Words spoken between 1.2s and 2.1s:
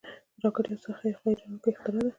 حیرانوونکی اختراع ده